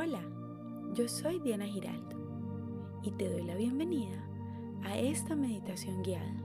[0.00, 0.20] Hola,
[0.94, 2.16] yo soy Diana Giraldo
[3.02, 4.22] y te doy la bienvenida
[4.84, 6.36] a esta meditación guiada.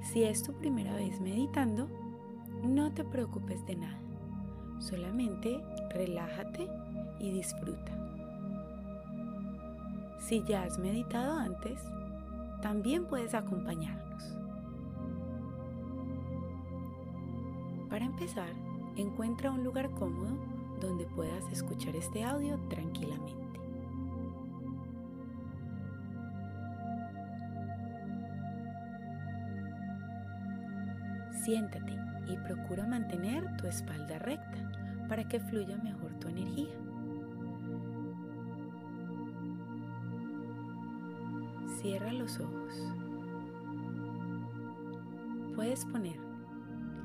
[0.00, 1.86] Si es tu primera vez meditando,
[2.62, 4.00] no te preocupes de nada,
[4.78, 6.66] solamente relájate
[7.20, 7.92] y disfruta.
[10.20, 11.78] Si ya has meditado antes,
[12.62, 14.34] también puedes acompañarnos.
[17.90, 18.54] Para empezar,
[18.96, 23.48] encuentra un lugar cómodo donde puedas escuchar este audio tranquilamente.
[31.44, 31.96] Siéntate
[32.26, 34.70] y procura mantener tu espalda recta
[35.08, 36.74] para que fluya mejor tu energía.
[41.80, 42.92] Cierra los ojos.
[45.54, 46.18] Puedes poner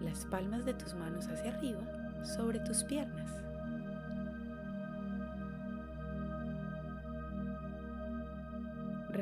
[0.01, 1.81] las palmas de tus manos hacia arriba
[2.25, 3.22] sobre tus piernas.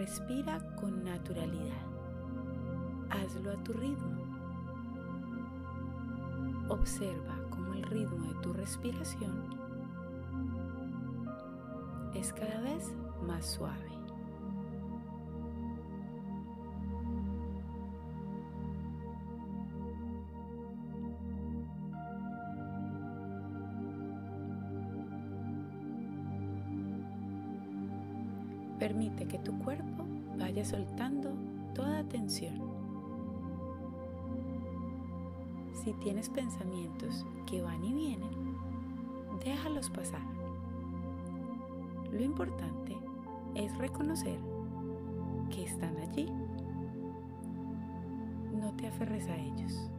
[0.02, 1.86] Respira con naturalidad.
[3.12, 4.24] Hazlo a tu ritmo.
[6.70, 9.46] Observa cómo el ritmo de tu respiración
[12.16, 12.92] es cada vez
[13.28, 14.01] más suave.
[28.82, 30.06] Permite que tu cuerpo
[30.40, 31.30] vaya soltando
[31.76, 32.60] toda tensión.
[35.72, 38.56] Si tienes pensamientos que van y vienen,
[39.46, 40.24] déjalos pasar.
[42.12, 42.98] Lo importante
[43.54, 44.40] es reconocer
[45.52, 46.26] que están allí.
[48.52, 49.92] No te aferres a ellos.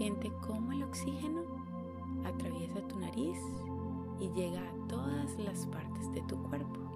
[0.00, 1.42] Siente cómo el oxígeno
[2.24, 3.36] atraviesa tu nariz
[4.18, 6.89] y llega a todas las partes de tu cuerpo.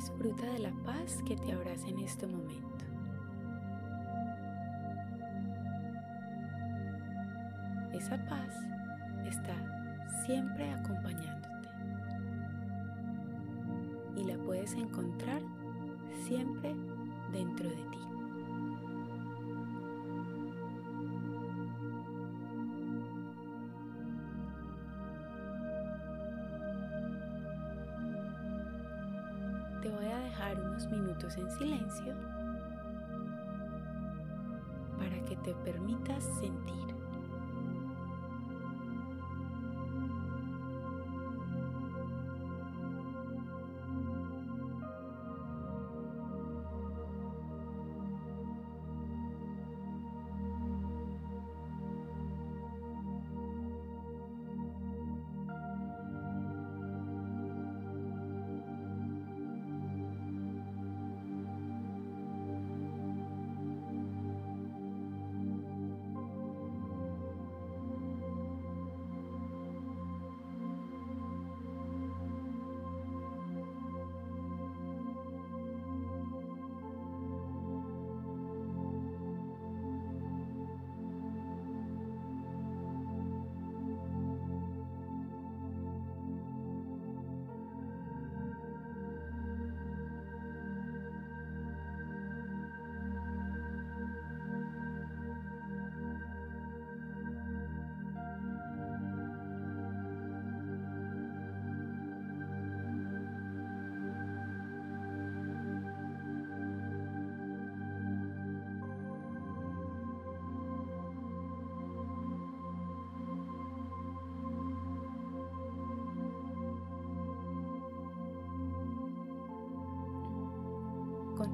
[0.00, 2.86] Disfruta de la paz que te abraza en este momento.
[7.92, 8.54] Esa paz
[9.26, 9.54] está
[10.24, 11.68] siempre acompañándote
[14.16, 15.42] y la puedes encontrar
[16.26, 16.74] siempre
[17.30, 18.09] dentro de ti.
[29.80, 32.14] Te voy a dejar unos minutos en silencio
[34.98, 36.89] para que te permitas sentir.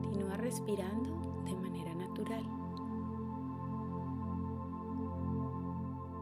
[0.06, 2.44] Continúa respirando de manera natural.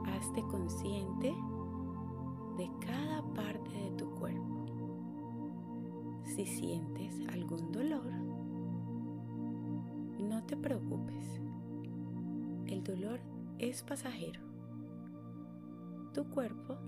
[0.07, 1.35] Hazte consciente
[2.57, 4.65] de cada parte de tu cuerpo.
[6.23, 8.11] Si sientes algún dolor,
[10.19, 11.43] no te preocupes.
[12.67, 13.21] El dolor
[13.59, 14.41] es pasajero.
[16.15, 16.79] Tu cuerpo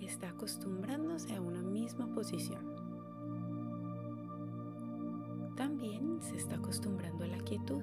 [0.00, 2.85] está acostumbrándose a una misma posición.
[5.56, 7.82] También se está acostumbrando a la quietud.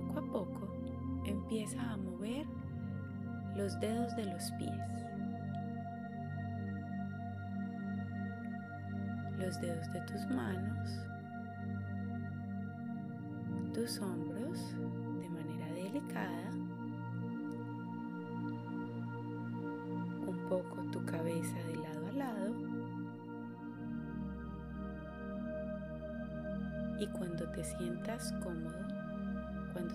[0.00, 0.72] Poco a poco
[1.24, 2.46] empieza a mover
[3.56, 4.70] los dedos de los pies,
[9.38, 10.90] los dedos de tus manos,
[13.74, 14.74] tus hombros
[15.20, 16.50] de manera delicada,
[20.26, 22.54] un poco tu cabeza de lado a lado.
[26.98, 28.89] Y cuando te sientas cómodo,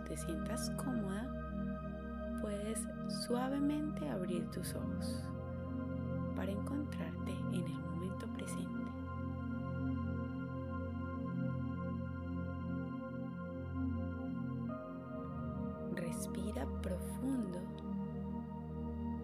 [0.07, 1.27] te sientas cómoda,
[2.41, 2.79] puedes
[3.25, 5.23] suavemente abrir tus ojos
[6.35, 8.85] para encontrarte en el momento presente.
[15.95, 17.59] Respira profundo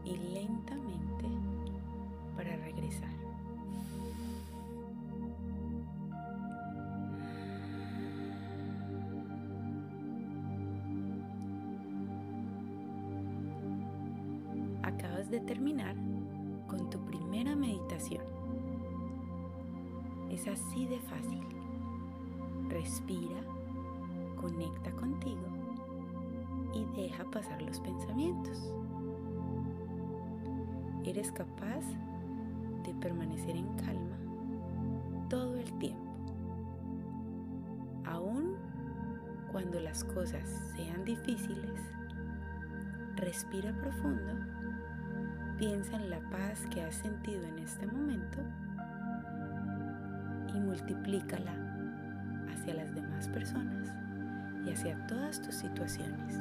[0.04, 1.28] y lentamente
[2.36, 3.31] para regresar.
[14.84, 15.96] Acabas de terminar
[16.68, 18.24] con tu primera meditación.
[20.30, 21.44] Es así de fácil.
[22.70, 23.42] Respira,
[24.40, 25.46] conecta contigo
[26.74, 28.74] y deja pasar los pensamientos.
[31.04, 31.84] Eres capaz
[32.86, 34.18] de permanecer en calma
[35.30, 36.12] todo el tiempo.
[38.06, 38.56] Aún
[39.52, 41.82] cuando las cosas sean difíciles,
[43.18, 44.61] respira profundo
[45.62, 48.40] Piensa en la paz que has sentido en este momento
[50.56, 51.54] y multiplícala
[52.52, 53.90] hacia las demás personas
[54.66, 56.36] y hacia todas tus situaciones.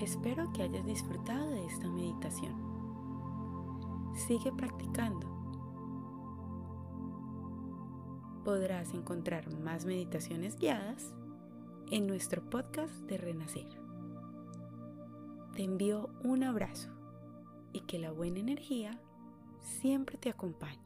[0.00, 2.75] Espero que hayas disfrutado de esta meditación.
[4.16, 5.28] Sigue practicando.
[8.44, 11.14] Podrás encontrar más meditaciones guiadas
[11.90, 13.68] en nuestro podcast de Renacer.
[15.54, 16.88] Te envío un abrazo
[17.74, 18.98] y que la buena energía
[19.60, 20.85] siempre te acompañe.